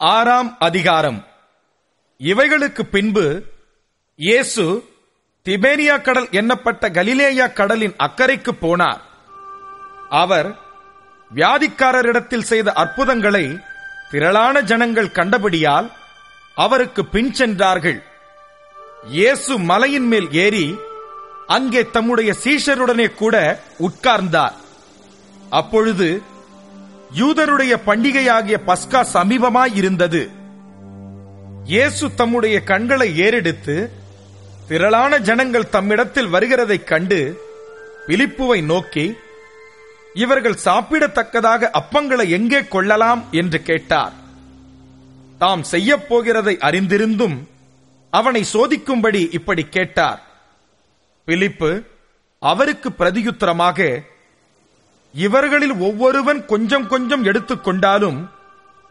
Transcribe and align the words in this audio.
ஆறாம் 0.00 0.50
அதிகாரம். 0.58 1.26
இவைகளுக்கு 2.20 2.82
பின்பு 2.92 3.24
இயேசு 4.18 4.64
திபேரியா 5.46 6.02
கடல் 6.02 6.28
எண்ணப்பட்ட 6.40 6.90
கலிலேயா 6.98 7.46
கடலின் 7.52 7.96
அக்கறைக்கு 8.06 8.52
போனார். 8.60 9.00
அவர் 10.22 10.48
வியாதிக்காரரிடத்தில் 11.30 12.46
செய்த 12.50 12.72
அற்புதங்களை 12.72 13.44
திரளான 14.10 14.62
ஜனங்கள் 14.70 15.14
கண்டபடியால் 15.18 15.90
அவருக்கு 16.56 17.04
பின் 17.16 17.32
சென்றார்கள். 17.32 18.00
இயேசு 19.18 19.58
மலையின் 19.58 20.08
மேல் 20.14 20.30
ஏறி 20.46 20.66
அங்கே 21.46 21.84
தம்முடைய 21.90 22.30
சீஷருடனே 22.44 23.14
கூட 23.14 23.36
உட்கார்ந்தார். 23.88 24.56
அப்பொழுது 25.50 26.22
யூதருடைய 27.14 27.76
பண்டிகையாகிய 27.86 28.56
பஸ்கா 28.66 29.04
சமீபமாய் 29.12 29.74
இருந்தது. 29.74 30.30
இயேசு 31.64 32.14
தம்முடைய 32.14 32.62
கண்களை 32.62 33.20
ஏறெடுத்து 33.20 33.90
திரளான 34.68 35.18
ஜனங்கள் 35.18 35.68
தம்மிடத்தில் 35.72 36.32
வருகிறதைக் 36.32 36.84
கண்டு 36.84 37.42
பிலிப்புவை 38.06 38.62
நோக்கி 38.62 39.16
இவர்கள் 40.14 40.58
சாப்பிடத்தக்கதாக 40.64 41.70
அப்பங்களை 41.72 42.28
எங்கே 42.28 42.64
கொள்ளலாம்? 42.64 43.24
என்று 43.30 43.62
கேட்டார். 43.62 44.12
தாம் 45.38 45.64
செய்யப்போகிறதை 45.70 46.56
அறிந்திருந்தும் 46.58 47.38
அவனை 48.10 48.44
சோதிக்கும்படி 48.52 49.34
இப்படி 49.34 49.64
கேட்டார். 49.64 50.22
பிலிப்பு 51.24 51.82
அவருக்கு 52.38 52.90
பிரதியுத்தரமாக 52.98 54.02
இவர்களில் 55.14 55.76
ஒவ்வொருவன் 55.78 56.46
கொஞ்சம் 56.46 56.86
கொஞ்சம் 56.86 57.24
எடுத்துக்கொண்டாலும் 57.24 58.18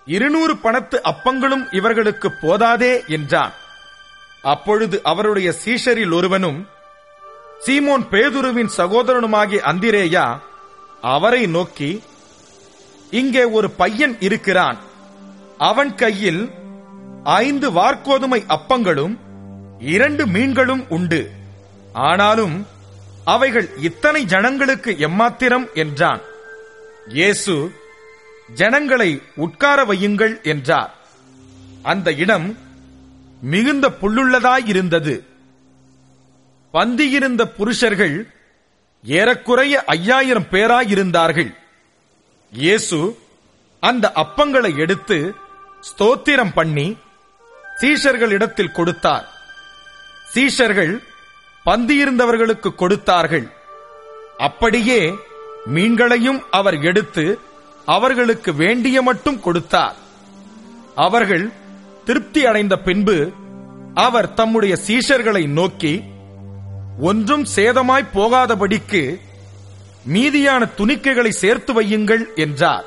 இருநூறு 0.06 0.54
பணத்து 0.54 0.98
அப்பங்களும் 1.02 1.74
இவர்களுக்கு 1.74 2.32
போதாதே 2.32 3.04
என்றான். 3.08 3.54
அப்பொழுது 4.42 5.04
அவருடைய 5.04 5.54
சீஷரில் 5.66 6.14
ஒருவனும் 6.14 6.60
சீமோன் 7.66 8.04
பேதுருவின் 8.12 8.72
சகோதரனுமாகிய 8.78 9.60
அந்திரேயா 9.72 10.26
அவரை 11.02 11.48
நோக்கி 11.48 12.04
இங்கே 13.12 13.44
ஒரு 13.44 13.70
பையன் 13.72 14.16
இருக்கிறான். 14.20 14.78
அவன் 15.58 15.96
கையில் 15.96 16.52
ஐந்து 17.24 17.72
வார்க்கோதுமை 17.72 18.40
அப்பங்களும் 18.50 19.18
இரண்டு 19.80 20.28
மீன்களும் 20.28 20.86
உண்டு. 20.90 21.32
ஆனாலும் 21.94 22.68
அவைகள் 23.32 23.68
இத்தனை 23.88 24.22
ஜனங்களுக்கு 24.34 24.92
எம்மாத்திரம் 25.08 25.66
என்றான். 25.74 26.22
இயேசு 27.18 27.56
ஜனங்களை 28.60 29.10
உட்கார 29.46 29.86
வையுங்கள் 29.86 30.36
என்றார். 30.54 30.92
அந்த 31.92 32.08
இடம் 32.24 32.48
மிகுந்த 33.54 33.86
புல்லுள்ளதாயிருந்தது. 34.02 35.16
பந்தியிருந்த 36.74 37.44
புருஷர்கள் 37.58 38.16
ஏறக்குறைய 39.04 39.84
ஐயாயிரம் 39.96 40.48
பேராயிருந்தார்கள். 40.52 41.52
இயேசு 42.54 43.00
அந்த 43.84 44.06
அப்பங்களை 44.24 44.72
எடுத்து 44.78 45.18
ஸ்தோத்திரம் 45.90 46.54
பண்ணி 46.54 46.88
சீஷர்களிடத்தில் 47.82 48.76
கொடுத்தார். 48.78 49.28
சீஷர்கள் 50.34 50.94
பந்தியிருந்தவர்களுக்கு 51.68 52.70
கொடுத்தார்கள். 52.76 53.48
அப்படியே 54.38 55.00
மீன்களையும் 55.76 56.40
அவர் 56.50 56.78
எடுத்து 56.82 57.26
அவர்களுக்கு 57.86 58.54
வேண்டிய 58.54 59.02
மட்டும் 59.02 59.40
கொடுத்தார். 59.40 59.96
அவர்கள் 60.96 61.46
திருப்தி 62.06 62.46
அடைந்த 62.46 62.76
பின்பு 62.78 63.18
அவர் 63.94 64.34
தம்முடைய 64.34 64.78
சீஷர்களை 64.88 65.44
நோக்கி 65.48 65.94
ஒன்றும் 67.00 67.46
சேதமாய் 67.56 68.12
போகாதபடிக்கு 68.14 69.02
மீதியான 70.14 70.62
துணிக்கைகளை 70.78 71.30
சேர்த்து 71.30 71.72
வையுங்கள் 71.82 72.24
என்றார். 72.36 72.86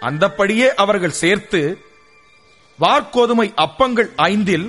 அந்தப்படியே 0.00 0.68
அவர்கள் 0.74 1.18
சேர்த்து 1.22 1.60
வார்கோதுமை 2.80 3.46
அப்பங்கள் 3.64 4.10
ஐந்தில் 4.16 4.68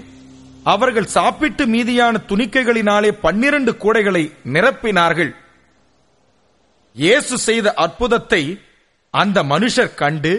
அவர்கள் 0.65 1.13
சாப்பிட்டு 1.17 1.65
மீதியான 1.65 2.15
துணிக்கைகளினாலே 2.29 3.11
பன்னிரண்டு 3.21 3.71
கூடைகளை 3.83 4.23
நிரப்பினார்கள். 4.55 5.31
இயேசு 6.95 7.37
செய்த 7.37 7.73
அற்புதத்தை 7.73 8.43
அந்த 9.13 9.43
மனுஷர் 9.43 9.95
கண்டு 9.95 10.33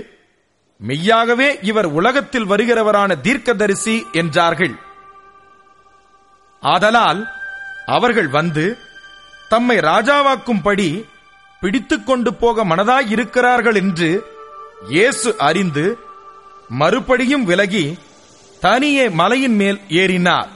மெய்யாகவே 0.81 1.49
இவர் 1.62 1.87
உலகத்தில் 1.87 2.47
வருகிறவரான 2.53 3.21
தீர்க்கதரிசி 3.21 3.97
என்றார்கள். 4.12 4.75
ஆதலால் 6.62 7.21
அவர்கள் 7.87 8.28
வந்து 8.28 8.65
தம்மை 9.50 9.77
ராஜாவாக்கும்படி 9.78 10.89
பிடித்துக் 11.62 12.06
கொண்டு 12.06 12.34
போக 12.34 12.65
மனதாயிருக்கிறார்கள் 12.65 13.75
என்று 13.75 14.10
இயேசு 14.89 15.31
அறிந்து 15.49 15.84
மறுபடியும் 16.69 17.44
விலகி 17.44 17.84
தனியே 18.65 19.09
மலையின் 19.09 19.55
மேல் 19.55 19.81
ஏறினார். 19.89 20.49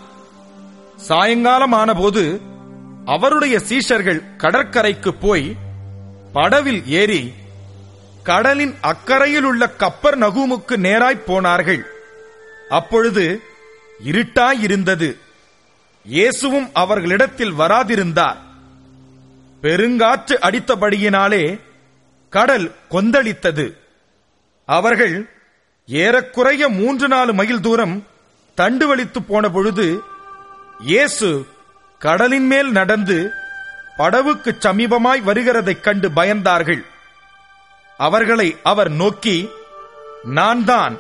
சாயங்காலமானபோது 1.09 2.41
அவருடைய 3.05 3.61
சீஷர்கள் 3.69 4.37
கடற்கரைக்கு 4.37 5.15
போய் 5.15 5.57
படவில் 6.35 6.87
ஏறி 6.87 7.33
கடலின் 8.23 8.75
அக்கறையில் 8.83 9.43
உள்ள 9.43 9.71
கப்பர் 9.79 10.19
நகூமுக்கு 10.19 10.77
நேராய் 10.77 11.25
போனார்கள். 11.27 11.87
அப்பொழுது 12.71 13.41
இருட்டாயிருந்தது. 14.05 15.17
இயேசுவும் 16.05 16.71
அவர்களிடத்தில் 16.73 17.53
வராதிருந்தார். 17.53 18.37
பெருங்காற்று 19.63 20.37
அடித்தபடியினாலே 20.41 21.61
கடல் 22.29 22.75
கொந்தளித்தது. 22.91 23.67
அவர்கள் 24.65 25.31
ஏறக்குறைய 25.89 26.69
மூன்று 26.69 27.09
நாலு 27.09 27.33
மைல் 27.33 27.61
தூரம் 27.61 28.07
தண்டுவலித்து 28.57 29.19
போன 29.29 29.51
பொழுது 29.51 30.03
இயேசு 30.81 31.47
கடலின் 31.99 32.47
மேல் 32.47 32.71
நடந்து 32.71 33.31
படவுக்கு 33.97 34.57
சமீபமாய் 34.61 35.23
வருகிறதைக் 35.27 35.81
கண்டு 35.81 36.09
பயந்தார்கள். 36.09 36.83
அவர்களை 37.99 38.57
அவர் 38.63 38.91
நோக்கி 38.91 39.49
நான் 40.25 40.65
தான் 40.65 40.97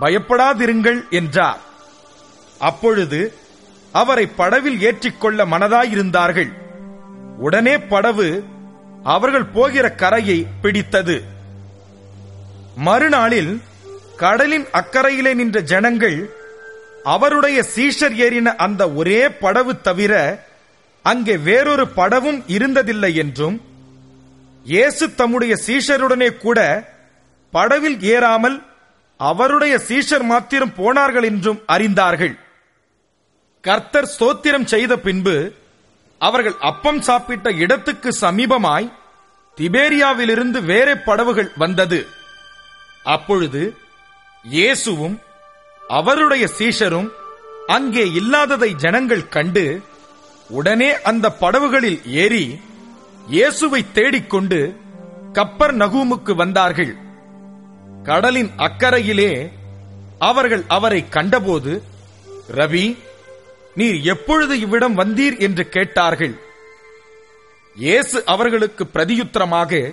பயப்படாதிருங்கள் 0.00 1.08
என்றார். 1.10 1.60
அப்பொழுது 2.58 3.34
அவரை 3.92 4.26
படவில் 4.26 4.80
ஏற்றிக்கொள்ள 4.80 5.46
மனதாயிருந்தார்கள். 5.46 6.52
உடனே 7.38 7.78
படவு 7.78 8.44
அவர்கள் 9.04 9.44
போகிற 9.44 9.92
கரையை 9.92 10.46
பிடித்தது. 10.62 11.24
மறுநாளில் 12.76 13.62
கடலின் 14.22 14.66
அக்கறையிலே 14.80 15.32
நின்ற 15.40 15.58
ஜனங்கள் 15.72 16.18
அவருடைய 17.14 17.58
சீஷர் 17.74 18.14
ஏறின 18.26 18.48
அந்த 18.64 18.82
ஒரே 19.00 19.20
படவு 19.42 19.72
தவிர 19.88 20.14
அங்கே 21.04 21.34
வேறொரு 21.48 21.84
படவும் 21.98 22.40
இருந்ததில்லை 22.56 23.12
என்றும் 23.22 23.56
இயேசு 24.66 25.04
தம்முடைய 25.20 25.54
சீஷருடனே 25.66 26.28
கூட 26.36 26.58
படவில் 27.52 27.98
ஏறாமல் 28.12 28.56
அவருடைய 29.20 29.74
சீஷர் 29.88 30.24
மாத்திரம் 30.32 30.74
போனார்கள் 30.74 31.26
என்றும் 31.30 31.60
அறிந்தார்கள். 31.74 32.34
கர்த்தர் 33.64 34.12
ஸ்தோத்திரம் 34.14 34.70
செய்த 34.72 34.92
பின்பு 35.06 35.34
அவர்கள் 36.20 36.56
அப்பம் 36.70 37.00
சாப்பிட்ட 37.08 37.50
இடத்துக்கு 37.64 38.10
சமீபமாய் 38.20 38.88
திபேரியாவிலிருந்து 39.58 40.58
வேறே 40.70 40.94
படவுகள் 41.08 41.50
வந்தது. 41.62 42.00
அப்பொழுது 43.04 43.62
இயேசுவும் 44.44 45.16
அவருடைய 45.82 46.48
சீஷரும் 46.58 47.08
அங்கே 47.66 48.12
இல்லாததை 48.12 48.70
ஜனங்கள் 48.74 49.28
கண்டு 49.28 49.82
உடனே 50.50 51.02
அந்த 51.02 51.30
படவுகளில் 51.32 52.00
ஏறி 52.04 52.60
இயேசுவை 53.28 53.84
தேடிக்கொண்டு 53.92 54.58
கப்பர் 55.32 55.74
நகூமுக்கு 55.74 56.34
வந்தார்கள். 56.34 56.96
கடலின் 58.02 58.50
அக்கறையிலே 58.56 59.52
அவர்கள் 60.18 60.64
அவரை 60.68 61.08
கண்டபோது 61.08 61.82
ரவி 62.48 62.96
நீர் 63.74 64.02
எப்பொழுது 64.02 64.58
இவ்விடம் 64.58 64.94
வந்தீர்? 64.94 65.38
என்று 65.38 65.68
கேட்டார்கள். 65.68 66.34
இயேசு 67.76 68.24
அவர்களுக்கு 68.24 68.86
பிரதியுத்தரமாக 68.94 69.92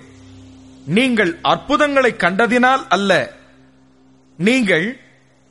நீங்கள் 0.85 1.39
அற்புதங்களை 1.41 2.11
கண்டதினால் 2.11 2.87
அல்ல 2.87 3.11
நீங்கள் 4.37 4.99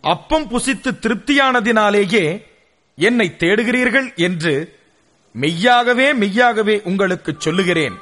அப்பம் 0.00 0.49
புசித்து 0.49 0.91
திருப்தியானதினாலேயே 0.93 2.43
என்னை 2.97 3.37
தேடுகிறீர்கள் 3.38 4.15
என்று 4.15 4.79
மெய்யாகவே 5.33 6.12
மெய்யாகவே 6.12 6.83
உங்களுக்கு 6.83 7.35
சொல்லுகிறேன். 7.38 7.97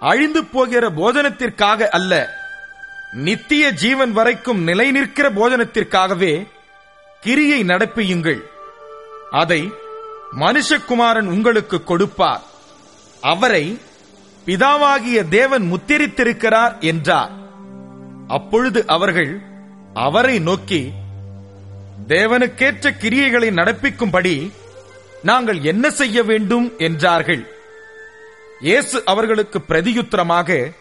அழிந்து 0.00 0.44
போகிற 0.44 0.90
போஜனத்திற்காக 0.90 1.88
அல்ல 1.88 2.40
நித்திய 3.12 3.70
ஜீவன் 3.70 4.12
வரைக்கும் 4.12 4.62
நிலை 4.62 4.90
நிற்கிற 4.90 5.30
போஜனத்திற்காகவே 5.30 6.46
கிரியை 7.20 7.62
நடப்பியுங்கள். 7.62 8.40
அதை 9.30 9.72
மனுஷகுமாரன் 10.38 11.26
உங்களுக்கு 11.26 11.84
கொடுப்பார். 11.84 12.42
அவரை 13.20 13.78
பிதாவாகிய 14.46 15.28
தேவன் 15.28 15.72
முத்திரித்திருக்கிறார் 15.72 16.78
என்றார். 16.80 17.32
அப்பொழுது 18.28 18.86
அவர்கள் 18.86 19.42
அவரை 19.94 20.38
நோக்கி 20.38 20.92
தேவனுக்கேற்ற 22.08 22.90
கிரியைகளை 23.02 23.48
நடப்பிக்கும்படி 23.50 24.52
நாங்கள் 25.22 25.60
என்ன 25.60 25.90
செய்ய 25.90 26.22
வேண்டும்? 26.22 26.78
என்றார்கள். 26.78 27.46
இயேசு 28.60 29.04
அவர்களுக்கு 29.04 29.58
பிரதியுத்தரமாக 29.68 30.72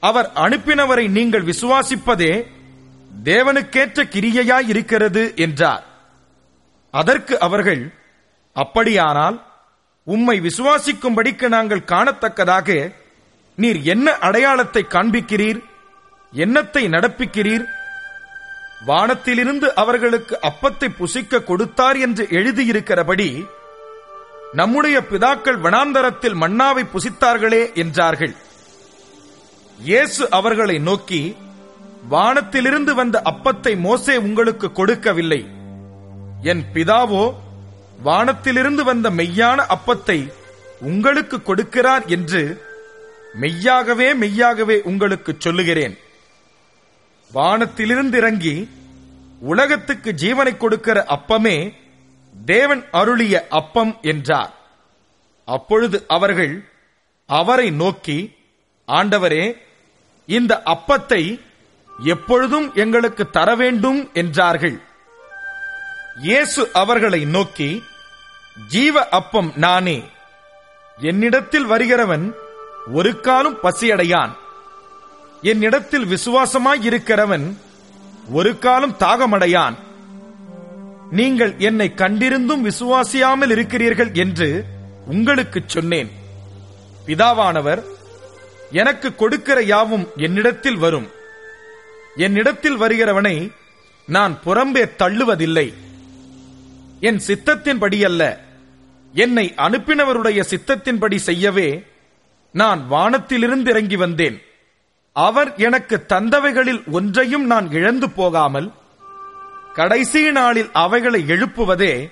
அவர் 0.00 0.30
அனுப்பினவரை 0.34 1.08
நீங்கள் 1.08 1.44
விசுவாசிப்பதே 1.44 2.46
தேவனுக்கேற்ற 3.24 4.04
கிரியையாய் 4.04 4.68
இருக்கிறது 4.68 5.32
என்றார். 5.36 5.84
அதற்கு 6.90 7.38
அவர்கள் 7.38 7.92
அப்படியானால் 8.52 9.46
உம்மை 10.04 10.40
விசுவாசிக்கும்படிக்கு 10.40 11.48
நாங்கள் 11.48 11.88
காணத்தக்கதாக 11.92 12.92
நீர் 13.56 13.82
என்ன 13.82 14.18
அடையாளத்தை 14.18 14.84
காண்பிக்கிறீர்? 14.88 15.60
என்னத்தை 16.32 16.88
நடப்பிக்கிறீர்? 16.88 17.64
வானத்திலிருந்து 18.88 19.68
அவர்களுக்கு 19.82 20.34
அப்பத்தை 20.48 20.88
புசிக்க 21.00 21.42
கொடுத்தார் 21.50 21.98
என்று 22.06 22.24
எழுதியிருக்கிறபடி 22.38 23.28
நம்முடைய 24.60 24.96
பிதாக்கள் 25.10 25.58
வனாந்தரத்தில் 25.64 26.36
மன்னாவை 26.42 26.84
புசித்தார்களே 26.94 27.62
என்றார்கள். 27.82 28.34
இயேசு 29.78 30.22
அவர்களை 30.38 30.76
நோக்கி 30.88 31.22
வானத்திலிருந்து 32.08 32.92
வந்த 32.94 33.16
அப்பத்தை 33.30 33.72
மோசே 33.86 34.16
உங்களுக்கு 34.26 34.68
கொடுக்கவில்லை. 34.72 35.40
என் 36.50 36.62
பிதாவோ 36.74 37.24
வானத்திலிருந்து 38.02 38.84
வந்த 38.84 39.10
மெய்யான 39.10 39.58
அப்பத்தை 39.76 40.18
உங்களுக்கு 40.90 41.36
கொடுக்கிறார் 41.48 42.04
என்று 42.16 42.42
மெய்யாகவே 43.42 44.08
மெய்யாகவே 44.22 44.76
உங்களுக்கு 44.90 45.32
சொல்லுகிறேன். 45.38 45.94
வானத்திலிருந்து 47.32 48.18
இறங்கி 48.18 48.54
உலகத்துக்கு 49.40 50.10
ஜீவனை 50.22 50.56
கொடுக்கிற 50.56 50.98
அப்பமே 51.16 51.56
தேவன் 52.34 52.82
அருளிய 52.90 53.34
அப்பம் 53.50 53.92
என்றார். 54.02 54.52
அப்பொழுது 55.48 56.04
அவர்கள் 56.06 56.54
அவரை 57.26 57.70
நோக்கி 57.70 58.18
ஆண்டவரே 58.88 59.44
இந்த 60.28 60.62
அப்பத்தை 60.74 61.22
எப்பொழுதும் 62.06 62.68
எங்களுக்கு 62.74 63.30
தர 63.30 63.54
வேண்டும் 63.54 64.00
என்றார்கள். 64.12 64.76
இயேசு 66.26 66.62
அவர்களை 66.72 67.24
நோக்கி 67.24 67.70
ஜீவ 68.68 69.08
அப்பம் 69.08 69.52
நானே. 69.56 69.98
என்னிடத்தில் 70.98 71.66
வருகிறவன் 71.66 72.26
ஒரு 72.92 73.20
காலும் 73.20 73.58
பசியடையான். 73.62 74.32
என்னிடத்தில் 75.42 76.04
விசுவாசமாய் 76.04 76.82
இருக்கிறவன் 76.82 77.54
ஒரு 78.30 78.58
காலம் 78.58 78.96
தாகமடையான். 78.98 79.74
நீங்கள் 81.10 81.54
என்னை 81.58 81.92
கண்டிருந்தும் 81.96 82.70
விசுவாசியாமல் 82.70 83.50
இருக்கிறீர்கள் 83.50 84.10
என்று 84.12 84.64
உங்களுக்குச் 85.06 85.68
சொன்னேன். 85.68 86.10
பிதாவானவர் 87.06 87.82
எனக்கு 88.70 89.14
கொடுக்கிற 89.14 89.62
யாவும் 89.62 90.08
என்னிடத்தில் 90.16 90.76
வரும். 90.76 91.08
என்னிடத்தில் 92.16 92.80
வருகிறவனை 92.80 93.50
நான் 94.06 94.38
புறம்பே 94.44 94.90
தள்ளுவதில்லை. 94.98 95.74
என் 97.00 97.20
சித்தத்தின்படி 97.26 98.04
அல்ல. 98.04 98.40
என்னை 99.12 99.54
அனுப்பினவருடைய 99.56 100.44
சித்தத்தின்படி 100.50 101.16
செய்யவே 101.16 101.84
நான் 102.52 102.86
வானத்திலிருந்து 102.86 103.70
இறங்கி 103.70 103.96
வந்தேன். 103.96 104.42
அவர் 105.12 105.54
எனக்கு 105.56 106.04
தந்தவைகளில் 106.06 106.90
ஒன்றையும் 106.90 107.46
நான் 107.46 107.70
இழந்து 107.70 108.10
போகாமல் 108.10 108.72
கடைசி 109.74 110.30
நாளில் 110.30 110.70
அவைகளை 110.72 111.24
எழுப்புவதே 111.26 112.10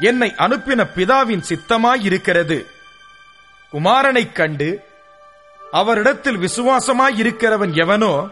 என்னை 0.00 0.32
அனுப்பின 0.36 0.86
பிதாவின் 0.94 1.42
சித்தமாயிருக்கிறது. 1.48 2.64
குமாரனைக் 3.72 4.32
கண்டு 4.32 4.82
அவரிடத்தில் 5.72 6.36
விசுவாசமாயிருக்கிறவன் 6.36 7.72
எவனோ 7.72 8.28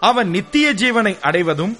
அவன் 0.00 0.30
நித்திய 0.30 0.74
ஜீவனை 0.74 1.20
அடைவதும் 1.20 1.76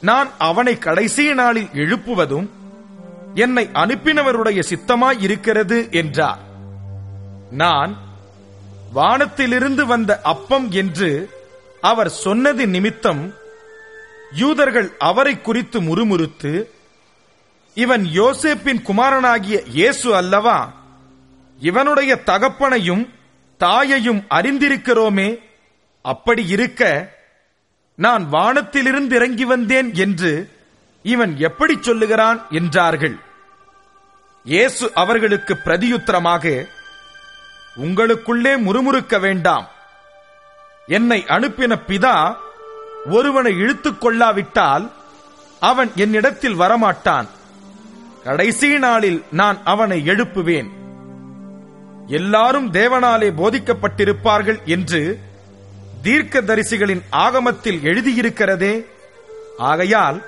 நான் 0.00 0.28
அவனை 0.38 0.78
கடைசி 0.78 1.34
நாளில் 1.34 1.68
எழுப்புவதும் 1.74 2.48
என்னை 3.34 3.68
அனுப்பினவருடைய 3.72 4.62
சித்தமாயிருக்கிறது 4.68 5.90
என்றார். 5.90 6.38
நான் 7.50 8.08
வானத்திலிருந்து 8.92 9.86
வந்த 9.86 10.20
அப்பம் 10.22 10.70
என்று 10.70 11.10
அவர் 11.80 12.08
சொன்னது 12.08 12.66
நிமித்தம் 12.66 13.34
யூதர்கள் 14.32 14.88
அவரை 14.98 15.40
குறித்து 15.40 15.80
முறுமுறுத்து 15.80 16.52
இவன் 17.74 18.04
யோசேப்பின் 18.04 18.82
குமாரனாகிய 18.82 19.62
இயேசு 19.66 20.14
அல்லவா? 20.14 20.58
இவனுடைய 21.58 22.22
தகப்பனையும் 22.26 23.08
தாயையும் 23.60 24.20
அறிந்திருக்கிறோமே. 24.30 25.38
அப்படி 26.04 26.46
இருக்க 26.46 26.82
நான் 27.94 28.28
வானத்திலிருந்து 28.28 29.16
இறங்கி 29.16 29.44
வந்தேன் 29.44 29.94
என்று 29.94 30.32
இவன் 31.02 31.36
எப்படி 31.38 31.76
சொல்லுகிறான்? 31.80 32.46
என்றார்கள். 32.50 33.16
இயேசு 34.44 34.90
அவர்களுக்கு 34.94 35.58
பிரதியுத்தரமாக 35.64 36.44
உங்களுக்குள்ளே 37.80 38.56
முறுமுறுக்க 38.58 39.20
வேண்டாம். 39.20 39.68
என்னை 40.86 41.24
அனுப்பின 41.28 41.78
பிதா 41.88 42.36
ஒருவனை 43.10 43.56
இழுத்துக் 43.56 44.00
கொள்ளாவிட்டால் 44.00 44.92
அவன் 45.60 45.90
என்னிடத்தில் 45.94 46.58
வரமாட்டான். 46.60 47.28
கடைசி 48.24 48.78
நாளில் 48.78 49.24
நான் 49.30 49.60
அவனை 49.64 50.02
எழுப்புவேன். 50.06 50.70
எல்லாரும் 52.06 52.72
தேவனாலே 52.72 53.32
போதிக்கப்பட்டிருப்பார்கள் 53.36 54.64
என்று 54.64 55.20
தீர்க்க 56.02 56.40
தரிசிகளின் 56.40 57.02
ஆகமத்தில் 57.10 57.78
எழுதியிருக்கிறதே. 57.78 58.84
ஆகையால் 59.58 60.22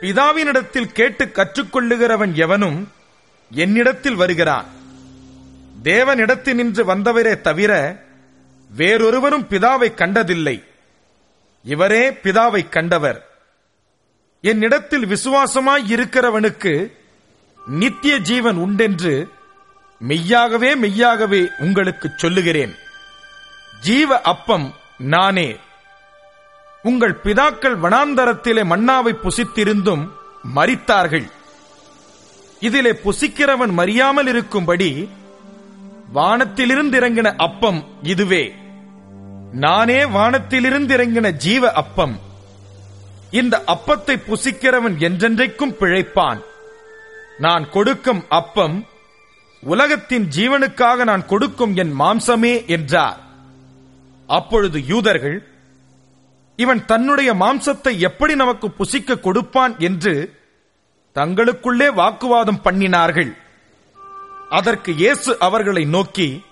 பிதாவினிடத்தில் 0.00 0.92
கேட்டு 0.92 1.24
கற்றுக்கொள்ளுகிறவன் 1.24 2.32
எவனும் 2.32 2.92
என்னிடத்தில் 3.50 4.14
வருகிறான். 4.14 4.75
தேவனிடத்தில் 5.82 6.54
நின்று 6.54 6.94
வந்தவரே 6.94 7.40
தவிர 7.40 8.02
வேறொருவரும் 8.76 9.46
பிதாவை 9.48 9.94
கண்டதில்லை. 9.94 10.64
இவரே 11.62 12.10
பிதாவை 12.10 12.68
கண்டவர். 12.68 13.26
என்னிடத்தில் 14.40 15.06
விசுவாசமாய் 15.06 15.86
இருக்கிறவனுக்கு 15.86 16.92
நித்திய 17.66 18.16
ஜீவன் 18.18 18.56
உண்டென்று 18.56 19.28
மெய்யாகவே 19.98 20.74
மெய்யாகவே 20.74 21.50
உங்களுக்கு 21.58 22.10
சொல்லுகிறேன். 22.16 22.74
ஜீவ 23.80 24.20
அப்பம் 24.20 24.74
நானே. 24.98 25.56
உங்கள் 26.82 27.20
பிதாக்கள் 27.24 27.78
வனாந்தரத்திலே 27.78 28.62
மன்னாவை 28.64 29.12
புசித்திருந்தும் 29.12 30.08
மறித்தார்கள் 30.54 31.30
இதிலே 32.60 32.90
புசிக்கிறவன் 32.90 33.72
மறியாமல் 33.76 34.26
இருக்கும்படி 34.26 35.08
வானத்திலிருந்து 36.12 37.00
இறங்கின 37.00 37.36
அப்பம் 37.36 37.84
இதுவே. 38.02 38.54
நானே 39.52 40.04
வானத்திலிருந்து 40.04 40.96
இறங்கின 40.96 41.30
ஜீவ 41.30 41.72
அப்பம். 41.72 42.20
இந்த 43.30 43.62
அப்பத்தை 43.66 44.16
புசிக்கிறவன் 44.26 44.96
என்றென்றைக்கும் 44.98 45.74
பிழைப்பான். 45.80 46.40
நான் 47.38 47.70
கொடுக்கும் 47.70 48.24
அப்பம் 48.28 48.86
உலகத்தின் 49.60 50.28
ஜீவனுக்காக 50.36 51.04
நான் 51.04 51.26
கொடுக்கும் 51.26 51.76
என் 51.76 52.00
மாம்சமே 52.00 52.66
என்றார். 52.66 53.20
அப்பொழுது 54.26 54.86
யூதர்கள் 54.86 55.48
இவன் 56.56 56.84
தன்னுடைய 56.84 57.34
மாம்சத்தை 57.34 57.98
எப்படி 57.98 58.34
நமக்கு 58.34 58.70
புசிக்க 58.70 59.16
கொடுப்பான்? 59.16 59.78
என்று 59.78 60.34
தங்களுக்குள்ளே 61.14 61.94
வாக்குவாதம் 61.94 62.60
பண்ணினார்கள். 62.64 63.36
அதற்கு 64.50 64.94
இயேசு 64.94 65.38
அவர்களை 65.38 65.84
நோக்கி 65.84 66.44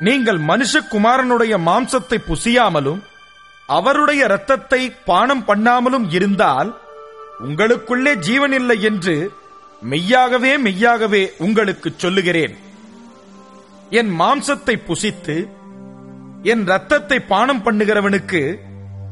நீங்கள் 0.00 0.38
மனுஷகுமாரனுடைய 0.38 1.54
மாம்சத்தை 1.68 2.18
புசியாமலும் 2.28 3.00
அவருடைய 3.66 4.24
இரத்தத்தை 4.24 4.92
பானம் 5.04 5.44
பண்ணாமலும் 5.46 6.10
இருந்தால் 6.10 6.80
உங்களுக்குள்ளே 7.40 8.14
ஜீவன் 8.14 8.52
இல்லை 8.52 8.80
என்று 8.82 9.32
மெய்யாகவே 9.82 10.58
மெய்யாகவே 10.58 11.32
உங்களுக்கு 11.38 11.92
சொல்லுகிறேன். 11.96 12.58
என் 13.90 14.20
மாம்சத்தை 14.20 14.76
புசித்து 14.86 15.48
என் 16.42 16.64
ரத்தத்தை 16.64 17.20
பானம் 17.20 17.64
பண்ணுகிறவனுக்கு 17.64 18.58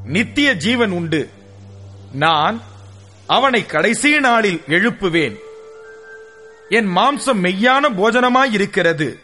நித்திய 0.05 0.55
ஜீவன் 0.55 0.91
உண்டு. 0.91 1.31
நான் 2.13 2.61
அவனை 3.27 3.67
கடைசி 3.67 4.19
நாளில் 4.19 4.63
எழுப்புவேன். 4.69 5.37
என் 6.69 6.97
மாம்சம் 6.97 7.41
மெய்யான 7.43 7.89
போஜனமாயிருக்கிறது. 7.91 9.19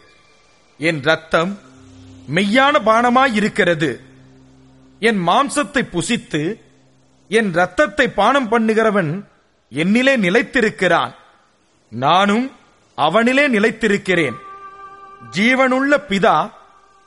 என் 0.77 1.01
ரத்தம் 1.03 1.59
மெய்யான 2.35 2.79
பானமாயிருக்கிறது. 2.85 3.99
என் 4.99 5.27
மாம்சத்தை 5.27 5.81
புசித்து 5.93 6.61
என் 7.27 7.53
ரத்தத்தை 7.53 8.07
பானம் 8.07 8.51
பண்ணுகிறவன் 8.51 9.25
என்னிலே 9.71 10.15
நிலைத்திருக்கிறான். 10.17 11.15
நானும் 11.89 12.51
அவனிலே 12.97 13.45
நிலைத்திருக்கிறேன். 13.47 14.33
ஜீவனுள்ள 15.31 15.97
பிதா 16.09 16.51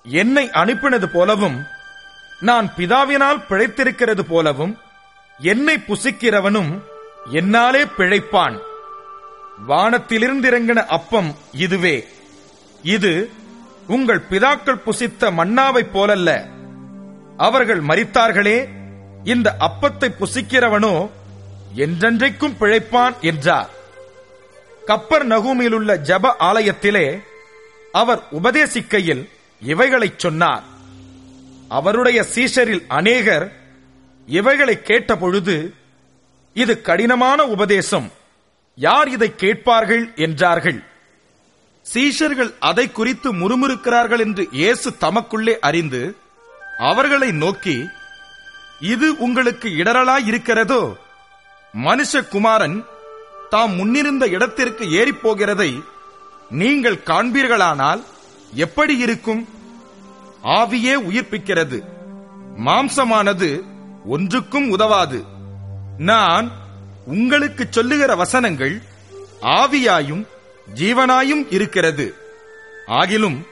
என்னை 0.05 0.49
அனுப்பினது 0.53 1.07
போலவும் 1.13 1.65
நான் 2.41 2.71
பிதாவினால் 2.77 3.45
பிழைத்திருக்கிறது 3.49 4.21
போலவும் 4.21 4.79
என்னை 5.39 5.77
புசிக்கிறவனும் 5.89 6.83
என்னாலே 7.31 7.85
பிழைப்பான். 7.85 8.59
வானத்திலிருந்திறங்கின 9.69 10.87
அப்பம் 10.87 11.37
இதுவே. 11.53 12.09
இது 12.83 13.31
உங்கள் 13.87 14.23
பிதாக்கள் 14.31 14.83
புசித்த 14.85 15.31
மன்னாவைப் 15.31 15.91
போலல்ல. 15.93 16.49
அவர்கள் 17.37 17.83
மரித்தார்களே 17.83 18.69
இந்த 19.25 19.57
அப்பத்தை 19.61 20.11
புசிக்கிறவனோ 20.21 21.11
என்றென்றைக்கும் 21.77 22.57
பிழைப்பான் 22.61 23.21
என்றார். 23.21 23.71
கப்பர் 24.87 25.27
நகூமிலுள்ள 25.27 25.97
ஜப 25.97 26.35
ஆலயத்திலே 26.39 27.23
அவர் 27.93 28.23
உபதேசிக்கையில் 28.31 29.29
இவைகளைச் 29.61 30.19
சொன்னார். 30.19 30.63
அவருடைய 31.69 32.25
சீஷரில் 32.35 32.85
அநேகர் 32.89 33.53
இவைகளை 34.27 34.79
கேட்டபொழுது 34.85 35.73
இது 36.55 36.81
கடினமான 36.81 37.45
உபதேசம். 37.45 38.13
யார் 38.79 39.09
இதை 39.09 39.35
கேட்பார்கள் 39.35 40.13
என்றார்கள். 40.17 40.83
சீஷர்கள் 41.95 42.55
அதை 42.59 42.93
குறித்து 42.93 43.35
முறுமுறுக்கிறார்கள் 43.35 44.19
என்று 44.19 44.49
இயேசு 44.53 44.91
தமக்குள்ளே 45.01 45.59
அறிந்து 45.59 46.17
அவர்களை 46.79 47.33
நோக்கி 47.33 47.77
இது 48.81 49.19
உங்களுக்கு 49.19 49.69
இடரலாய் 49.69 50.27
இருக்கிறதோ? 50.27 50.97
மனுஷகுமாரன் 51.75 52.85
தாம் 53.51 53.75
முன்னிருந்த 53.75 54.27
இடத்திற்கு 54.27 54.85
ஏறிப்போகிறதை 54.85 55.83
நீங்கள் 56.51 57.03
காண்பீர்களானால் 57.05 58.03
எப்படி 58.53 58.99
இருக்கும்? 58.99 59.49
ஆவியே 60.43 60.95
உயிர்ப்பிக்கிறது. 61.09 61.79
மாம்சமானது 62.67 63.63
ஒன்றுக்கும் 64.05 64.69
உதவாது. 64.71 65.25
நான் 65.99 66.47
உங்களுக்கு 67.07 67.67
சொல்லுகிற 67.71 68.15
வசனங்கள் 68.15 68.83
ஆவியாயும் 69.41 70.27
ஜீவனாயும் 70.75 71.47
இருக்கிறது. 71.51 72.15
ஆகிலும் 72.87 73.47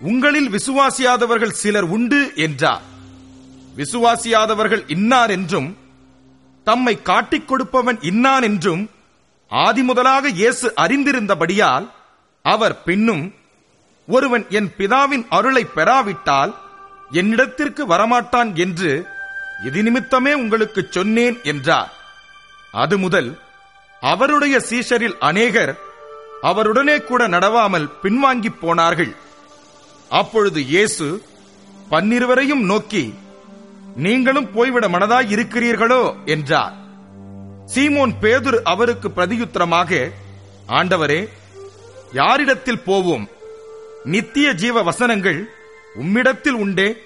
உங்களில் 0.00 0.50
விசுவாசியாதவர்கள் 0.50 1.58
சிலர் 1.62 1.84
உண்டு 1.84 2.32
என்றார். 2.36 2.82
விசுவாசியாதவர்கள் 3.76 4.82
இன்னார் 4.86 5.30
என்றும் 5.30 5.76
தம்மை 6.64 7.02
காட்டிக் 7.02 7.48
கொடுப்பவன் 7.48 7.98
இன்னான் 8.00 8.42
என்றும் 8.42 8.90
ஆதிமுதலாக 9.50 10.24
இயேசு 10.24 10.72
அறிந்திருந்தபடியால் 10.76 11.90
அவர் 12.42 12.82
பின்னும் 12.82 13.34
ஒருவன் 14.06 14.46
என் 14.48 14.70
பிதாவின் 14.78 15.26
அருளை 15.28 15.66
பெறாவிட்டால் 15.74 16.54
என்னிடத்திற்கு 17.12 17.82
வரமாட்டான் 17.88 18.54
என்று 18.54 19.06
இது 19.64 19.82
நிமித்தமே 19.82 20.32
உங்களுக்கு 20.32 20.86
சொன்னேன் 20.90 21.42
என்றார். 21.42 21.92
அது 22.76 22.98
முதல் 22.98 23.38
அவருடைய 24.00 24.56
சீஷரில் 24.70 25.18
அநேகர் 25.18 25.78
அவருடனே 26.42 27.04
கூட 27.04 27.28
நடவாமல் 27.28 27.90
பின்வாங்கிப் 28.02 28.60
போனார்கள். 28.60 29.14
அப்பொழுது 30.08 30.60
இயேசு 30.60 31.22
பன்னிருவரையும் 31.90 32.64
நோக்கி 32.64 33.14
நீங்களும் 33.96 34.52
போய்விட 34.52 34.88
மனதாய் 34.88 35.32
இருக்கிறீர்களோ? 35.32 36.14
என்றார். 36.24 36.74
சீமோன் 37.74 38.12
பேதுரு 38.22 38.58
அவருக்கு 38.62 39.08
பிரதியுத்தரமாக 39.08 40.10
ஆண்டவரே 40.68 41.28
யாரிடத்தில் 42.12 42.84
போவோம்? 42.84 43.28
நித்திய 44.04 44.52
ஜீவ 44.52 44.82
வசனங்கள் 44.82 45.50
உம்மிடத்தில் 46.00 46.58
உண்டே. 46.64 46.96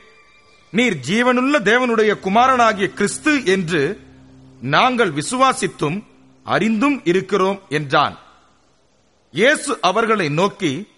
நீர் 0.71 0.99
ஜீவனுள்ள 1.09 1.57
தேவனுடைய 1.63 2.21
குமாரனாகிய 2.21 2.89
கிறிஸ்து 2.89 3.45
என்று 3.45 4.01
நாங்கள் 4.61 5.11
விசுவாசித்தும் 5.11 6.05
அறிந்தும் 6.45 7.01
இருக்கிறோம் 7.05 7.61
என்றான். 7.69 8.19
இயேசு 9.33 9.79
அவர்களை 9.81 10.29
நோக்கி 10.29 10.89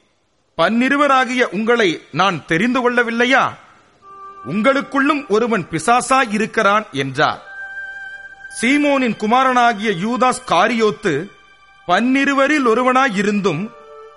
பன்னிருவராகிய 0.56 1.42
உங்களை 1.42 2.02
நான் 2.12 2.44
தெரிந்து 2.46 2.90
கொள்ளவில்லையா? 2.90 3.54
உங்களுக்குள்ளும் 4.46 5.28
ஒருவன் 5.28 5.66
பிசாசாய் 5.70 6.32
இருக்கிறான் 6.32 6.86
என்றார். 6.92 7.42
சீமோனின் 8.60 9.16
குமாரனாகிய 9.16 9.90
யூதாஸ் 9.90 10.42
காரியோத்து 10.46 11.30
பன்னிருவரில் 11.86 12.66
ஒருவனாயிருந்தும் 12.66 13.70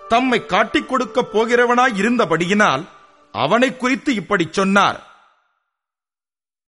தம்மை 0.08 0.46
காட்டிக் 0.46 0.90
கொடுக்கப் 0.90 1.38
போகிறவனாய் 1.38 1.96
இருந்தபடியினால் 1.96 2.88
அவனை 3.32 3.78
குறித்து 3.78 4.16
இப்படிச் 4.16 4.54
சொன்னார். 4.54 5.15